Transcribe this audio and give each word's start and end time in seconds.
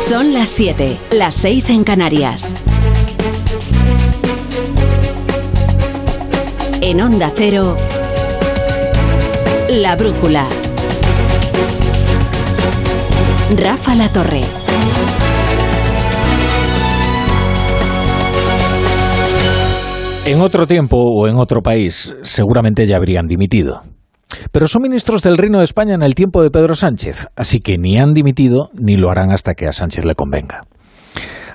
Son 0.00 0.32
las 0.32 0.48
7, 0.48 0.98
las 1.12 1.34
6 1.34 1.70
en 1.70 1.84
Canarias. 1.84 2.54
En 6.80 7.00
Onda 7.00 7.30
Cero, 7.34 7.76
La 9.68 9.94
Brújula. 9.96 10.48
Rafa 13.56 13.94
La 13.94 14.08
Torre. 14.12 14.40
En 20.24 20.40
otro 20.40 20.66
tiempo 20.66 20.96
o 20.96 21.28
en 21.28 21.36
otro 21.36 21.62
país 21.62 22.14
seguramente 22.22 22.86
ya 22.86 22.96
habrían 22.96 23.28
dimitido. 23.28 23.82
Pero 24.52 24.68
son 24.68 24.82
ministros 24.82 25.22
del 25.22 25.38
Reino 25.38 25.58
de 25.58 25.64
España 25.64 25.94
en 25.94 26.02
el 26.02 26.14
tiempo 26.14 26.42
de 26.42 26.50
Pedro 26.50 26.74
Sánchez, 26.74 27.28
así 27.36 27.60
que 27.60 27.78
ni 27.78 27.98
han 27.98 28.12
dimitido 28.12 28.70
ni 28.74 28.96
lo 28.96 29.10
harán 29.10 29.32
hasta 29.32 29.54
que 29.54 29.66
a 29.66 29.72
Sánchez 29.72 30.04
le 30.04 30.14
convenga. 30.14 30.62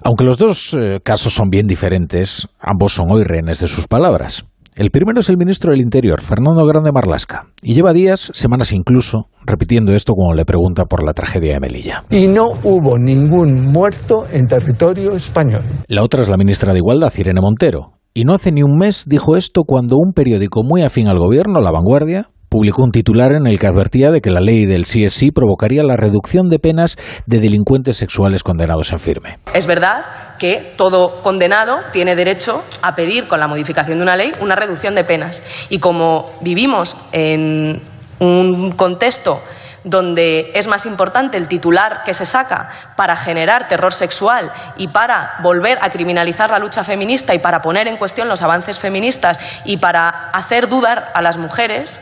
Aunque 0.04 0.23
los 0.23 0.38
dos 0.38 0.76
eh, 0.80 1.00
casos 1.04 1.34
son 1.34 1.50
bien 1.50 1.66
diferentes, 1.66 2.48
ambos 2.60 2.94
son 2.94 3.08
hoy 3.12 3.24
rehenes 3.24 3.60
de 3.60 3.68
sus 3.68 3.88
palabras. 3.88 4.46
El 4.76 4.91
primero 4.91 5.22
es 5.22 5.30
el 5.30 5.38
ministro 5.38 5.72
del 5.72 5.80
Interior, 5.80 6.22
Fernando 6.22 6.66
Grande 6.66 6.91
Marlasca, 6.91 7.48
y 7.62 7.74
lleva 7.74 7.94
días, 7.94 8.30
semanas 8.34 8.74
incluso, 8.74 9.30
repitiendo 9.46 9.94
esto 9.94 10.13
cuando 10.13 10.36
le 10.36 10.44
pregunta 10.44 10.84
por 10.84 11.02
la 11.02 11.13
tragedia 11.13 11.54
de 11.54 11.60
Melilla. 11.62 12.04
Y 12.10 12.27
no 12.27 12.48
hubo 12.62 12.99
ningún 12.99 13.72
muerto 13.72 14.26
en 14.34 14.48
territorio 14.48 15.16
español. 15.16 15.62
La 15.88 16.04
otra 16.04 16.24
es 16.24 16.30
la 16.30 16.36
ministra 16.36 16.74
de 16.74 16.80
Igualdad, 16.80 17.13
Irene 17.18 17.40
Montero, 17.40 17.94
y 18.13 18.26
no 18.26 18.34
hace 18.34 18.52
ni 18.52 18.63
un 18.63 18.77
mes 18.77 19.05
dijo 19.08 19.38
esto 19.38 19.63
cuando 19.63 19.96
un 19.98 20.12
periódico 20.12 20.62
muy 20.63 20.84
afín 20.84 21.08
al 21.08 21.20
gobierno, 21.20 21.62
La 21.62 21.72
Vanguardia, 21.72 22.27
publicó 22.55 22.84
un 22.84 22.91
titular 22.91 23.34
en 23.34 23.48
el 23.48 23.59
que 23.59 23.68
advertía 23.68 24.12
de 24.12 24.22
que 24.22 24.30
la 24.30 24.40
ley 24.40 24.66
del 24.66 24.84
CSI 24.84 25.32
provocaría 25.32 25.84
la 25.84 25.98
reducción 25.98 26.48
de 26.48 26.58
penas 26.58 26.96
de 27.26 27.41
delincuentes 27.41 27.98
sexuales 27.98 28.44
condenados 28.44 28.94
en 28.94 29.00
firme. 29.00 29.40
Es 29.54 29.68
verdad 29.68 30.05
que 30.40 30.71
todo 30.77 31.21
condenado 31.21 31.80
tiene 31.91 32.15
derecho 32.15 32.63
a 32.82 32.96
pedir 32.96 33.27
con 33.27 33.41
la 33.41 33.49
modificación 33.49 33.98
de 33.98 34.04
una 34.04 34.15
ley 34.15 34.32
una 34.40 34.55
reducción 34.55 34.96
de 34.96 35.04
penas. 35.04 35.43
Y 35.70 35.80
como 35.80 36.32
vivimos 36.40 36.96
en 37.12 37.82
un 38.20 38.71
contexto 38.71 39.41
donde 39.84 40.52
es 40.54 40.68
más 40.70 40.85
importante 40.85 41.37
el 41.37 41.49
titular 41.49 42.04
que 42.05 42.13
se 42.13 42.26
saca 42.26 42.70
para 42.96 43.18
generar 43.18 43.68
terror 43.68 43.91
sexual 43.91 44.49
y 44.77 44.87
para 44.87 45.34
volver 45.43 45.77
a 45.82 45.90
criminalizar 45.90 46.49
la 46.52 46.60
lucha 46.60 46.85
feminista 46.85 47.35
y 47.35 47.40
para 47.40 47.60
poner 47.60 47.90
en 47.90 47.98
cuestión 47.98 48.30
los 48.30 48.41
avances 48.41 48.80
feministas 48.80 49.62
y 49.65 49.76
para 49.76 50.30
hacer 50.30 50.70
dudar 50.70 51.12
a 51.13 51.21
las 51.21 51.37
mujeres, 51.37 52.02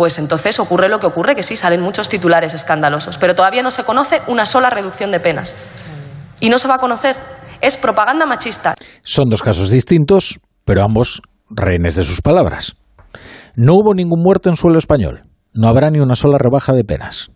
pues 0.00 0.18
entonces 0.18 0.58
ocurre 0.58 0.88
lo 0.88 0.98
que 0.98 1.06
ocurre, 1.06 1.34
que 1.34 1.42
sí, 1.42 1.56
salen 1.56 1.82
muchos 1.82 2.08
titulares 2.08 2.54
escandalosos, 2.54 3.18
pero 3.18 3.34
todavía 3.34 3.62
no 3.62 3.70
se 3.70 3.84
conoce 3.84 4.22
una 4.28 4.46
sola 4.46 4.70
reducción 4.70 5.10
de 5.10 5.20
penas. 5.20 5.54
Y 6.40 6.48
no 6.48 6.56
se 6.56 6.68
va 6.68 6.76
a 6.76 6.78
conocer. 6.78 7.16
Es 7.60 7.76
propaganda 7.76 8.24
machista. 8.24 8.76
Son 9.02 9.28
dos 9.28 9.42
casos 9.42 9.68
distintos, 9.68 10.40
pero 10.64 10.82
ambos 10.84 11.20
rehenes 11.50 11.96
de 11.96 12.04
sus 12.04 12.22
palabras. 12.22 12.76
No 13.54 13.74
hubo 13.74 13.92
ningún 13.92 14.22
muerto 14.22 14.48
en 14.48 14.56
suelo 14.56 14.78
español. 14.78 15.20
No 15.52 15.68
habrá 15.68 15.90
ni 15.90 16.00
una 16.00 16.14
sola 16.14 16.38
rebaja 16.38 16.72
de 16.72 16.84
penas. 16.84 17.30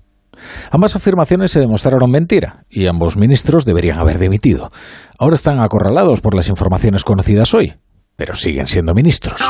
Ambas 0.70 0.96
afirmaciones 0.96 1.50
se 1.50 1.60
demostraron 1.60 2.10
mentira 2.10 2.64
y 2.70 2.86
ambos 2.86 3.18
ministros 3.18 3.66
deberían 3.66 3.98
haber 3.98 4.18
dimitido. 4.18 4.70
Ahora 5.18 5.34
están 5.34 5.60
acorralados 5.60 6.22
por 6.22 6.34
las 6.34 6.48
informaciones 6.48 7.04
conocidas 7.04 7.52
hoy, 7.52 7.74
pero 8.16 8.32
siguen 8.32 8.64
siendo 8.64 8.94
ministros. 8.94 9.42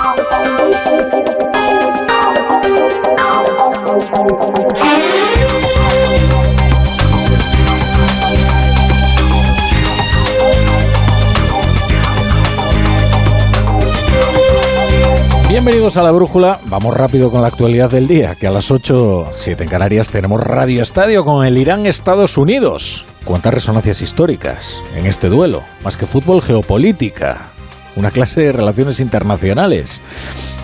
Bienvenidos 15.49 15.97
a 15.97 16.03
la 16.03 16.11
Brújula. 16.11 16.61
Vamos 16.67 16.95
rápido 16.95 17.31
con 17.31 17.41
la 17.41 17.49
actualidad 17.49 17.91
del 17.91 18.07
día, 18.07 18.35
que 18.35 18.47
a 18.47 18.51
las 18.51 18.71
8, 18.71 19.31
7 19.33 19.63
en 19.63 19.71
Canarias 19.71 20.11
tenemos 20.11 20.41
Radio 20.41 20.83
Estadio 20.83 21.25
con 21.25 21.47
el 21.47 21.57
Irán-Estados 21.57 22.37
Unidos. 22.37 23.07
¿Cuántas 23.25 23.55
resonancias 23.55 24.03
históricas 24.03 24.83
en 24.97 25.07
este 25.07 25.29
duelo? 25.29 25.63
Más 25.83 25.97
que 25.97 26.07
fútbol, 26.07 26.43
geopolítica. 26.43 27.53
Una 27.97 28.11
clase 28.11 28.43
de 28.43 28.53
relaciones 28.53 29.01
internacionales. 29.01 30.03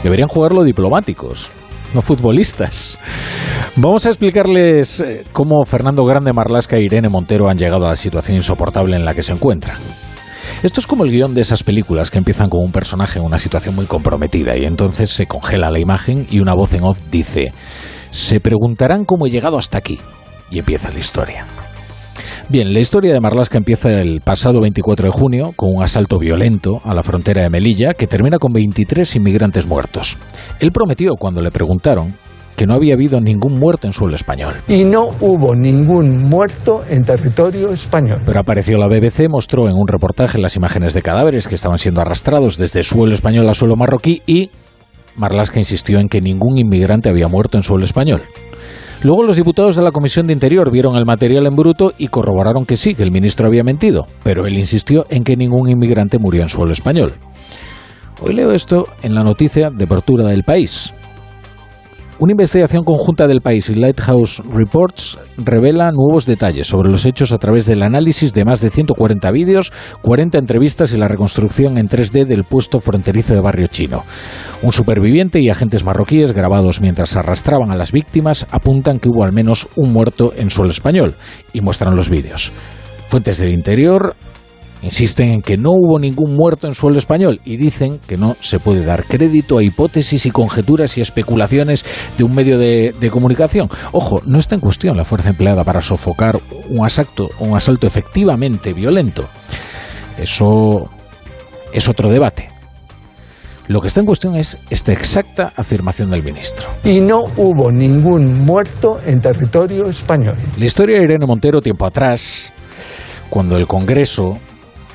Deberían 0.03 0.28
jugarlo 0.28 0.65
diplomáticos, 0.65 1.51
no 1.95 2.03
futbolistas. 2.03 2.99
Vamos 3.77 4.06
a 4.06 4.11
explicarles 4.11 5.01
eh, 5.01 5.25
cómo 5.33 5.65
Fernando 5.65 6.05
Grande 6.05 6.33
Marlasca 6.33 6.77
e 6.77 6.83
Irene 6.83 7.09
Montero 7.09 7.49
han 7.49 7.59
llegado 7.59 7.87
a 7.87 7.91
la 7.91 7.97
situación 7.97 8.37
insoportable 8.37 8.97
en 8.97 9.05
la 9.05 9.15
que 9.15 9.23
se 9.23 9.33
encuentran. 9.33 9.77
Esto 10.62 10.81
es 10.81 10.87
como 10.87 11.05
el 11.05 11.11
guion 11.11 11.34
de 11.34 11.41
esas 11.41 11.62
películas 11.62 12.11
que 12.11 12.19
empiezan 12.19 12.51
con 12.51 12.62
un 12.62 12.73
personaje 12.73 13.19
en 13.19 13.25
una 13.25 13.39
situación 13.39 13.75
muy 13.75 13.87
comprometida 13.87 14.59
y 14.59 14.65
entonces 14.65 15.11
se 15.11 15.27
congela 15.27 15.71
la 15.71 15.78
imagen 15.78 16.27
y 16.31 16.41
una 16.41 16.55
voz 16.55 16.75
en 16.75 16.84
off 16.84 17.01
dice, 17.11 17.53
se 18.11 18.41
preguntarán 18.41 19.05
cómo 19.05 19.27
he 19.27 19.31
llegado 19.31 19.57
hasta 19.57 19.78
aquí. 19.78 19.99
Y 20.51 20.59
empieza 20.59 20.91
la 20.91 20.99
historia. 20.99 21.47
Bien, 22.50 22.72
la 22.72 22.81
historia 22.81 23.12
de 23.12 23.21
Marlaska 23.21 23.59
empieza 23.59 23.91
el 23.91 24.22
pasado 24.22 24.61
24 24.61 25.06
de 25.06 25.12
junio 25.12 25.53
con 25.55 25.69
un 25.72 25.84
asalto 25.84 26.19
violento 26.19 26.81
a 26.83 26.93
la 26.94 27.05
frontera 27.05 27.43
de 27.43 27.49
Melilla 27.49 27.94
que 27.94 28.09
termina 28.09 28.38
con 28.38 28.53
23 28.53 29.15
inmigrantes 29.15 29.69
muertos. 29.69 30.19
Él 30.59 30.72
prometió 30.72 31.15
cuando 31.15 31.43
le 31.43 31.53
preguntaron 31.53 32.16
que 32.56 32.66
no 32.66 32.75
había 32.75 32.94
habido 32.94 33.21
ningún 33.21 33.56
muerto 33.56 33.87
en 33.87 33.93
suelo 33.93 34.16
español. 34.16 34.56
Y 34.66 34.83
no 34.83 35.10
hubo 35.21 35.55
ningún 35.55 36.28
muerto 36.28 36.81
en 36.91 37.05
territorio 37.05 37.71
español. 37.72 38.19
Pero 38.27 38.41
apareció 38.41 38.78
la 38.78 38.89
BBC, 38.89 39.28
mostró 39.28 39.69
en 39.69 39.77
un 39.77 39.87
reportaje 39.87 40.39
las 40.39 40.56
imágenes 40.56 40.93
de 40.93 41.03
cadáveres 41.03 41.47
que 41.47 41.55
estaban 41.55 41.78
siendo 41.78 42.00
arrastrados 42.00 42.59
desde 42.59 42.83
suelo 42.83 43.15
español 43.15 43.49
a 43.49 43.55
suelo 43.55 43.77
marroquí 43.77 44.22
y 44.27 44.50
Marlaska 45.15 45.60
insistió 45.60 46.00
en 46.00 46.09
que 46.09 46.21
ningún 46.21 46.59
inmigrante 46.59 47.10
había 47.10 47.28
muerto 47.28 47.59
en 47.59 47.62
suelo 47.62 47.84
español. 47.84 48.22
Luego 49.03 49.22
los 49.22 49.37
diputados 49.37 49.77
de 49.77 49.83
la 49.83 49.93
Comisión 49.93 50.27
de 50.27 50.34
Interior 50.34 50.71
vieron 50.71 50.94
el 50.97 51.06
material 51.06 51.47
en 51.47 51.56
bruto 51.56 51.93
y 51.97 52.09
corroboraron 52.09 52.66
que 52.66 52.77
sí, 52.77 52.94
que 52.94 53.03
el 53.03 53.11
ministro 53.11 53.47
había 53.47 53.65
mentido, 53.65 54.05
pero 54.22 54.47
él 54.47 54.59
insistió 54.59 55.06
en 55.09 55.25
que 55.25 55.37
ningún 55.37 55.71
inmigrante 55.71 56.19
murió 56.19 56.43
en 56.43 56.50
suelo 56.50 56.72
español. 56.72 57.15
Hoy 58.21 58.34
leo 58.34 58.53
esto 58.53 58.87
en 59.03 59.15
la 59.15 59.22
noticia 59.22 59.71
de 59.71 59.84
apertura 59.84 60.28
del 60.28 60.44
país. 60.44 60.93
Una 62.21 62.33
investigación 62.33 62.85
conjunta 62.85 63.27
del 63.27 63.41
país 63.41 63.71
y 63.71 63.75
Lighthouse 63.75 64.43
Reports 64.45 65.19
revela 65.39 65.91
nuevos 65.91 66.27
detalles 66.27 66.67
sobre 66.67 66.91
los 66.91 67.07
hechos 67.07 67.33
a 67.33 67.39
través 67.39 67.65
del 67.65 67.83
análisis 67.83 68.35
de 68.35 68.45
más 68.45 68.61
de 68.61 68.69
140 68.69 69.31
vídeos, 69.31 69.73
40 70.03 70.37
entrevistas 70.37 70.93
y 70.93 70.99
la 70.99 71.09
reconstrucción 71.09 71.79
en 71.79 71.89
3D 71.89 72.27
del 72.27 72.45
puesto 72.45 72.79
fronterizo 72.79 73.33
de 73.33 73.41
Barrio 73.41 73.69
Chino. 73.69 74.05
Un 74.61 74.71
superviviente 74.71 75.41
y 75.41 75.49
agentes 75.49 75.83
marroquíes 75.83 76.35
grabados 76.35 76.83
mientras 76.83 77.17
arrastraban 77.17 77.71
a 77.71 77.77
las 77.77 77.91
víctimas 77.91 78.47
apuntan 78.51 78.99
que 78.99 79.09
hubo 79.09 79.25
al 79.25 79.33
menos 79.33 79.67
un 79.75 79.91
muerto 79.91 80.35
en 80.37 80.51
suelo 80.51 80.73
español 80.73 81.15
y 81.55 81.63
muestran 81.63 81.97
los 81.97 82.11
vídeos. 82.11 82.53
Fuentes 83.09 83.39
del 83.39 83.55
interior 83.55 84.15
Insisten 84.83 85.29
en 85.31 85.43
que 85.43 85.59
no 85.59 85.71
hubo 85.73 85.99
ningún 85.99 86.35
muerto 86.35 86.67
en 86.67 86.75
suelo 86.75 86.99
español 86.99 87.41
y 87.45 87.59
dicen 87.59 88.01
que 88.07 88.17
no 88.17 88.37
se 88.41 88.59
puede 88.59 88.85
dar 88.85 89.05
crédito 89.05 89.59
a 89.59 89.63
hipótesis 89.63 90.25
y 90.25 90.31
conjeturas 90.31 90.97
y 90.97 91.03
especulaciones 91.03 91.85
de 92.17 92.25
un 92.25 92.35
medio 92.35 92.59
de, 92.59 93.11
comunicación. 93.11 93.69
Ojo, 93.93 94.21
no 94.25 94.39
está 94.39 94.55
en 94.55 94.61
cuestión 94.61 94.97
la 94.97 95.05
fuerza 95.05 95.31
empleada 95.31 95.65
para 95.65 95.81
sofocar 95.81 96.39
un 96.69 96.85
asalto, 96.85 97.29
un 97.41 97.55
asalto 97.55 97.87
efectivamente 97.87 98.73
violento. 98.73 99.29
Eso 100.17 100.89
es 101.73 101.89
otro 101.89 102.09
debate. 102.09 102.49
Lo 103.69 103.81
que 103.81 103.89
está 103.89 104.01
en 104.01 104.07
cuestión 104.07 104.35
es 104.35 104.59
esta 104.71 104.93
exacta 104.93 105.53
afirmación 105.57 106.11
del 106.11 106.25
ministro. 106.25 106.69
Y 106.85 107.01
no 107.01 107.21
hubo 107.37 107.71
ningún 107.71 108.45
muerto 108.45 108.97
en 109.07 109.21
territorio 109.21 109.89
español. 109.89 110.37
La 110.57 110.65
historia 110.65 110.99
de 110.99 111.05
Irene 111.05 111.27
Montero 111.27 111.60
tiempo 111.60 111.87
atrás, 111.87 112.53
cuando 113.28 113.57
el 113.57 113.69
Congreso 113.69 114.33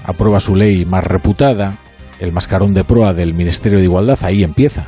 aprueba 0.05 0.39
su 0.39 0.55
ley 0.55 0.85
más 0.85 1.03
reputada, 1.03 1.79
el 2.19 2.31
mascarón 2.31 2.73
de 2.73 2.83
proa 2.83 3.13
del 3.13 3.33
Ministerio 3.33 3.79
de 3.79 3.85
Igualdad, 3.85 4.19
ahí 4.23 4.43
empieza. 4.43 4.87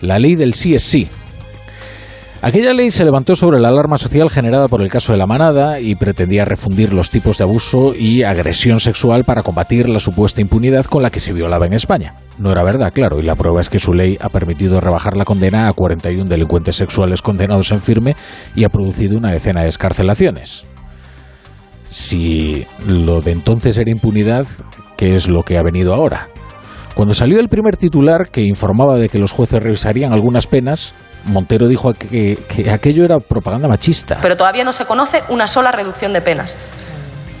La 0.00 0.18
ley 0.18 0.36
del 0.36 0.54
sí 0.54 0.74
es 0.74 0.82
sí. 0.82 1.08
Aquella 2.40 2.72
ley 2.72 2.90
se 2.90 3.04
levantó 3.04 3.34
sobre 3.34 3.58
la 3.58 3.68
alarma 3.68 3.98
social 3.98 4.30
generada 4.30 4.68
por 4.68 4.80
el 4.80 4.88
caso 4.88 5.10
de 5.10 5.18
la 5.18 5.26
manada 5.26 5.80
y 5.80 5.96
pretendía 5.96 6.44
refundir 6.44 6.92
los 6.92 7.10
tipos 7.10 7.36
de 7.38 7.42
abuso 7.42 7.92
y 7.98 8.22
agresión 8.22 8.78
sexual 8.78 9.24
para 9.24 9.42
combatir 9.42 9.88
la 9.88 9.98
supuesta 9.98 10.40
impunidad 10.40 10.84
con 10.84 11.02
la 11.02 11.10
que 11.10 11.18
se 11.18 11.32
violaba 11.32 11.66
en 11.66 11.72
España. 11.72 12.14
No 12.38 12.52
era 12.52 12.62
verdad, 12.62 12.92
claro, 12.92 13.18
y 13.18 13.24
la 13.24 13.34
prueba 13.34 13.60
es 13.60 13.68
que 13.68 13.80
su 13.80 13.92
ley 13.92 14.16
ha 14.20 14.28
permitido 14.28 14.80
rebajar 14.80 15.16
la 15.16 15.24
condena 15.24 15.66
a 15.66 15.72
41 15.72 16.30
delincuentes 16.30 16.76
sexuales 16.76 17.22
condenados 17.22 17.72
en 17.72 17.80
firme 17.80 18.14
y 18.54 18.62
ha 18.62 18.68
producido 18.68 19.18
una 19.18 19.32
decena 19.32 19.62
de 19.62 19.68
escarcelaciones 19.68 20.64
si 21.88 22.66
lo 22.86 23.20
de 23.20 23.32
entonces 23.32 23.78
era 23.78 23.90
impunidad, 23.90 24.46
¿qué 24.96 25.14
es 25.14 25.28
lo 25.28 25.42
que 25.42 25.58
ha 25.58 25.62
venido 25.62 25.94
ahora? 25.94 26.28
Cuando 26.94 27.14
salió 27.14 27.38
el 27.38 27.48
primer 27.48 27.76
titular 27.76 28.28
que 28.30 28.42
informaba 28.42 28.96
de 28.96 29.08
que 29.08 29.18
los 29.18 29.30
jueces 29.30 29.62
revisarían 29.62 30.12
algunas 30.12 30.48
penas, 30.48 30.94
Montero 31.26 31.68
dijo 31.68 31.92
que, 31.92 32.38
aquello 32.72 33.04
era 33.04 33.20
propaganda 33.20 33.68
machista. 33.68 34.18
Pero 34.20 34.36
todavía 34.36 34.64
no 34.64 34.72
se 34.72 34.84
conoce 34.84 35.22
una 35.28 35.46
sola 35.46 35.70
reducción 35.70 36.12
de 36.12 36.20
penas. 36.20 36.58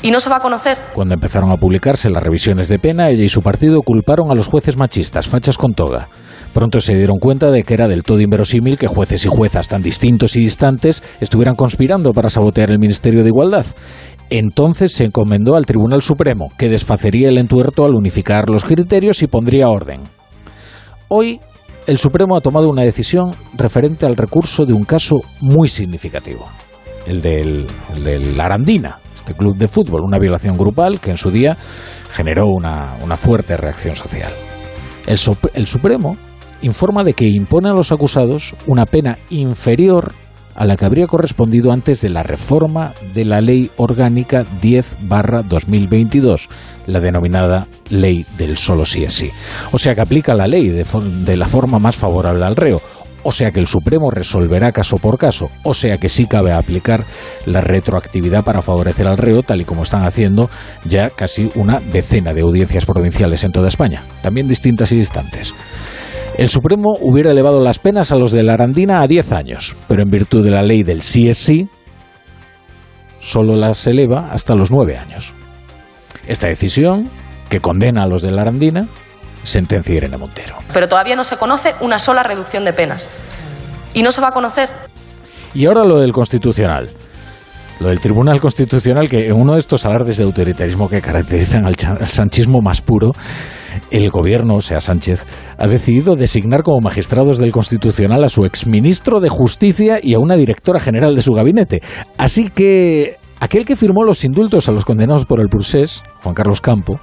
y 0.00 0.12
no 0.12 0.20
se 0.20 0.30
va 0.30 0.36
a 0.36 0.40
conocer. 0.40 0.78
Cuando 0.94 1.14
empezaron 1.14 1.50
a 1.50 1.56
publicarse 1.56 2.08
las 2.08 2.22
revisiones 2.22 2.68
de 2.68 2.78
pena, 2.78 3.10
ella 3.10 3.24
y 3.24 3.28
su 3.28 3.42
partido 3.42 3.82
culparon 3.82 4.30
a 4.30 4.34
los 4.36 4.46
jueces 4.46 4.76
machistas, 4.76 5.26
fachas 5.26 5.58
con 5.58 5.74
toga. 5.74 6.06
Pronto 6.54 6.80
se 6.80 6.94
dieron 6.94 7.18
cuenta 7.18 7.50
de 7.50 7.64
que 7.64 7.74
era 7.74 7.88
del 7.88 8.04
todo 8.04 8.20
inverosímil 8.20 8.78
que 8.78 8.86
jueces 8.86 9.24
y 9.24 9.28
juezas 9.28 9.66
tan 9.66 9.82
distintos 9.82 10.36
y 10.36 10.40
distantes 10.40 11.02
estuvieran 11.18 11.56
conspirando 11.56 12.12
para 12.12 12.30
sabotear 12.30 12.70
el 12.70 12.78
Ministerio 12.78 13.24
de 13.24 13.28
Igualdad. 13.30 13.66
Entonces 14.30 14.92
se 14.92 15.04
encomendó 15.04 15.56
al 15.56 15.64
Tribunal 15.64 16.02
Supremo, 16.02 16.48
que 16.58 16.68
desfacería 16.68 17.28
el 17.28 17.38
entuerto 17.38 17.84
al 17.84 17.94
unificar 17.94 18.50
los 18.50 18.64
criterios 18.64 19.22
y 19.22 19.26
pondría 19.26 19.68
orden. 19.68 20.02
Hoy, 21.08 21.40
el 21.86 21.96
Supremo 21.96 22.36
ha 22.36 22.42
tomado 22.42 22.68
una 22.68 22.82
decisión 22.82 23.30
referente 23.56 24.04
al 24.04 24.16
recurso 24.16 24.66
de 24.66 24.74
un 24.74 24.84
caso 24.84 25.22
muy 25.40 25.68
significativo, 25.68 26.44
el 27.06 27.22
del, 27.22 27.66
el 27.94 28.04
del 28.04 28.38
Arandina, 28.38 28.98
este 29.14 29.32
club 29.32 29.56
de 29.56 29.68
fútbol, 29.68 30.02
una 30.04 30.18
violación 30.18 30.56
grupal 30.56 31.00
que 31.00 31.10
en 31.10 31.16
su 31.16 31.30
día 31.30 31.56
generó 32.12 32.46
una, 32.48 32.96
una 33.02 33.16
fuerte 33.16 33.56
reacción 33.56 33.96
social. 33.96 34.32
El, 35.06 35.16
el 35.54 35.66
Supremo 35.66 36.18
informa 36.60 37.04
de 37.04 37.14
que 37.14 37.26
impone 37.26 37.70
a 37.70 37.72
los 37.72 37.92
acusados 37.92 38.54
una 38.66 38.84
pena 38.84 39.18
inferior 39.30 40.12
a 40.58 40.64
la 40.64 40.76
que 40.76 40.84
habría 40.84 41.06
correspondido 41.06 41.70
antes 41.70 42.00
de 42.00 42.08
la 42.08 42.24
reforma 42.24 42.92
de 43.14 43.24
la 43.24 43.40
Ley 43.40 43.70
Orgánica 43.76 44.42
10-2022, 44.60 46.48
la 46.86 46.98
denominada 46.98 47.68
Ley 47.90 48.26
del 48.36 48.56
Solo 48.56 48.84
sí 48.84 49.04
es 49.04 49.12
sí. 49.12 49.30
O 49.70 49.78
sea 49.78 49.94
que 49.94 50.00
aplica 50.00 50.34
la 50.34 50.48
ley 50.48 50.68
de, 50.68 50.84
de 51.24 51.36
la 51.36 51.46
forma 51.46 51.78
más 51.78 51.96
favorable 51.96 52.44
al 52.44 52.56
reo. 52.56 52.82
O 53.22 53.30
sea 53.30 53.52
que 53.52 53.60
el 53.60 53.68
Supremo 53.68 54.10
resolverá 54.10 54.72
caso 54.72 54.96
por 54.96 55.16
caso. 55.16 55.48
O 55.62 55.74
sea 55.74 55.98
que 55.98 56.08
sí 56.08 56.26
cabe 56.26 56.52
aplicar 56.52 57.04
la 57.46 57.60
retroactividad 57.60 58.42
para 58.42 58.60
favorecer 58.60 59.06
al 59.06 59.18
reo, 59.18 59.42
tal 59.42 59.60
y 59.60 59.64
como 59.64 59.82
están 59.82 60.04
haciendo 60.04 60.50
ya 60.84 61.10
casi 61.10 61.48
una 61.54 61.78
decena 61.78 62.32
de 62.32 62.40
audiencias 62.40 62.84
provinciales 62.84 63.44
en 63.44 63.52
toda 63.52 63.68
España, 63.68 64.02
también 64.22 64.48
distintas 64.48 64.90
y 64.90 64.96
distantes. 64.96 65.54
El 66.38 66.48
Supremo 66.48 66.94
hubiera 67.00 67.32
elevado 67.32 67.58
las 67.58 67.80
penas 67.80 68.12
a 68.12 68.16
los 68.16 68.30
de 68.30 68.44
la 68.44 68.52
Arandina 68.52 69.02
a 69.02 69.08
10 69.08 69.32
años, 69.32 69.74
pero 69.88 70.04
en 70.04 70.08
virtud 70.08 70.44
de 70.44 70.52
la 70.52 70.62
ley 70.62 70.84
del 70.84 71.02
sí 71.02 71.28
es 71.28 71.36
sí, 71.36 71.68
solo 73.18 73.56
las 73.56 73.84
eleva 73.88 74.30
hasta 74.30 74.54
los 74.54 74.70
9 74.70 74.96
años. 74.96 75.34
Esta 76.28 76.46
decisión, 76.46 77.10
que 77.48 77.58
condena 77.58 78.04
a 78.04 78.06
los 78.06 78.22
de 78.22 78.30
la 78.30 78.42
Arandina, 78.42 78.86
sentencia 79.42 79.96
Irene 79.96 80.16
Montero. 80.16 80.58
Pero 80.72 80.86
todavía 80.86 81.16
no 81.16 81.24
se 81.24 81.36
conoce 81.38 81.74
una 81.80 81.98
sola 81.98 82.22
reducción 82.22 82.64
de 82.64 82.72
penas. 82.72 83.08
Y 83.92 84.04
no 84.04 84.12
se 84.12 84.20
va 84.20 84.28
a 84.28 84.32
conocer 84.32 84.68
Y 85.54 85.66
ahora 85.66 85.82
lo 85.82 85.98
del 85.98 86.12
Constitucional. 86.12 86.90
Lo 87.80 87.88
del 87.88 87.98
Tribunal 87.98 88.40
Constitucional, 88.40 89.08
que 89.08 89.26
en 89.26 89.32
uno 89.32 89.54
de 89.54 89.58
estos 89.58 89.84
alardes 89.86 90.18
de 90.18 90.24
autoritarismo 90.24 90.88
que 90.88 91.00
caracterizan 91.00 91.66
al, 91.66 91.76
sanchismo 92.06 92.60
más 92.60 92.80
puro, 92.80 93.10
el 93.90 94.10
gobierno, 94.10 94.56
o 94.56 94.60
sea, 94.60 94.80
Sánchez, 94.80 95.24
ha 95.56 95.66
decidido 95.66 96.16
designar 96.16 96.62
como 96.62 96.80
magistrados 96.80 97.38
del 97.38 97.52
Constitucional 97.52 98.24
a 98.24 98.28
su 98.28 98.44
exministro 98.44 99.20
de 99.20 99.28
Justicia 99.28 100.00
y 100.02 100.14
a 100.14 100.18
una 100.18 100.36
directora 100.36 100.80
general 100.80 101.14
de 101.14 101.22
su 101.22 101.32
gabinete. 101.32 101.80
Así 102.16 102.48
que 102.48 103.16
aquel 103.40 103.64
que 103.64 103.76
firmó 103.76 104.04
los 104.04 104.24
indultos 104.24 104.68
a 104.68 104.72
los 104.72 104.84
condenados 104.84 105.24
por 105.24 105.40
el 105.40 105.48
procés, 105.48 106.02
Juan 106.22 106.34
Carlos 106.34 106.60
Campo, 106.60 107.00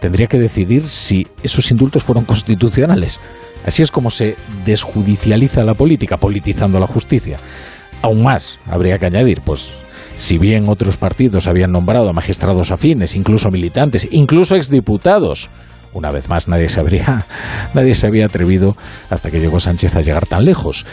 tendría 0.00 0.26
que 0.26 0.38
decidir 0.38 0.84
si 0.88 1.26
esos 1.42 1.70
indultos 1.70 2.02
fueron 2.02 2.24
constitucionales. 2.24 3.20
Así 3.64 3.82
es 3.82 3.90
como 3.90 4.10
se 4.10 4.36
desjudicializa 4.64 5.64
la 5.64 5.74
política, 5.74 6.16
politizando 6.16 6.80
la 6.80 6.86
justicia. 6.86 7.38
Aún 8.02 8.22
más, 8.22 8.58
habría 8.66 8.98
que 8.98 9.06
añadir, 9.06 9.42
pues, 9.44 9.74
si 10.16 10.38
bien 10.38 10.68
otros 10.68 10.96
partidos 10.96 11.46
habían 11.46 11.72
nombrado 11.72 12.08
a 12.08 12.12
magistrados 12.14 12.70
afines, 12.70 13.14
incluso 13.14 13.50
militantes, 13.50 14.08
incluso 14.10 14.56
exdiputados, 14.56 15.50
una 15.92 16.10
vez 16.10 16.28
más 16.28 16.48
nadie 16.48 16.68
se 16.68 16.80
habría, 16.80 17.26
nadie 17.74 17.94
se 17.94 18.06
había 18.06 18.26
atrevido 18.26 18.76
hasta 19.08 19.30
que 19.30 19.38
llegó 19.38 19.58
Sánchez 19.58 19.96
a 19.96 20.00
llegar 20.00 20.26
tan 20.26 20.44
lejos. 20.44 20.86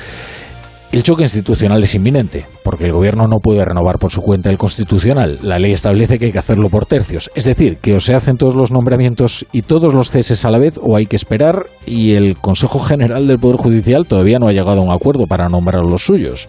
El 0.90 1.04
choque 1.04 1.24
institucional 1.24 1.84
es 1.84 1.96
inminente, 1.96 2.46
porque 2.64 2.86
el 2.86 2.94
gobierno 2.94 3.28
no 3.28 3.40
puede 3.40 3.66
renovar 3.66 4.00
por 4.00 4.10
su 4.10 4.22
cuenta 4.22 4.50
el 4.50 4.58
constitucional. 4.58 5.38
La 5.42 5.60
ley 5.60 5.74
establece 5.74 6.18
que 6.18 6.28
hay 6.28 6.32
que 6.32 6.40
hacerlo 6.40 6.70
por 6.70 6.86
tercios, 6.86 7.30
es 7.36 7.44
decir, 7.44 7.80
que 7.80 7.94
o 7.94 8.00
se 8.00 8.16
hacen 8.16 8.38
todos 8.38 8.56
los 8.56 8.72
nombramientos 8.72 9.46
y 9.52 9.64
todos 9.64 9.94
los 9.94 10.12
ceses 10.12 10.46
a 10.46 10.50
la 10.50 10.60
vez, 10.60 10.80
o 10.82 10.96
hay 10.96 11.06
que 11.06 11.18
esperar 11.18 11.66
y 11.86 12.14
el 12.14 12.38
Consejo 12.38 12.80
General 12.80 13.28
del 13.28 13.38
Poder 13.38 13.58
Judicial 13.58 14.08
todavía 14.08 14.40
no 14.40 14.48
ha 14.48 14.54
llegado 14.54 14.80
a 14.80 14.86
un 14.86 14.92
acuerdo 14.94 15.26
para 15.28 15.50
nombrar 15.50 15.84
los 15.84 16.06
suyos. 16.06 16.48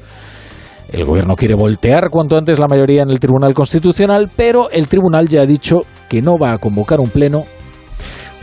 El 0.88 1.04
gobierno 1.04 1.34
quiere 1.34 1.54
voltear 1.54 2.08
cuanto 2.08 2.36
antes 2.38 2.60
la 2.60 2.68
mayoría 2.68 3.02
en 3.02 3.10
el 3.10 3.18
Tribunal 3.18 3.54
Constitucional, 3.54 4.30
pero 4.34 4.70
el 4.70 4.86
tribunal 4.86 5.28
ya 5.28 5.42
ha 5.42 5.46
dicho 5.46 5.80
que 6.08 6.22
no 6.22 6.38
va 6.38 6.52
a 6.52 6.58
convocar 6.58 7.00
un 7.00 7.10
pleno 7.10 7.42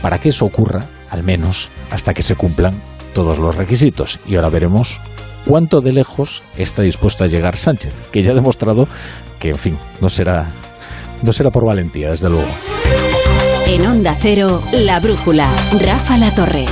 para 0.00 0.18
que 0.18 0.30
eso 0.30 0.44
ocurra, 0.44 0.86
al 1.10 1.22
menos 1.22 1.70
hasta 1.90 2.14
que 2.14 2.22
se 2.22 2.36
cumplan 2.36 2.74
todos 3.14 3.38
los 3.38 3.56
requisitos. 3.56 4.18
Y 4.26 4.36
ahora 4.36 4.50
veremos 4.50 5.00
cuánto 5.46 5.80
de 5.80 5.92
lejos 5.92 6.42
está 6.56 6.82
dispuesto 6.82 7.24
a 7.24 7.28
llegar 7.28 7.56
Sánchez, 7.56 7.94
que 8.12 8.22
ya 8.22 8.32
ha 8.32 8.34
demostrado 8.34 8.86
que, 9.38 9.50
en 9.50 9.58
fin, 9.58 9.78
no 10.00 10.08
será, 10.08 10.48
no 11.22 11.32
será 11.32 11.50
por 11.50 11.64
valentía, 11.64 12.10
desde 12.10 12.28
luego. 12.28 12.50
En 13.66 13.86
Onda 13.86 14.16
Cero, 14.18 14.62
La 14.72 15.00
Brújula, 15.00 15.48
Rafa 15.80 16.18
La 16.18 16.34
Torre. 16.34 16.66